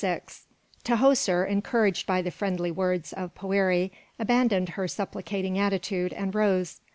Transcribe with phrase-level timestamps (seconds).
[0.03, 0.19] VI
[0.83, 6.81] Tahoser, encouraged by the friendly words of Poëri, abandoned her supplicating attitude and rose.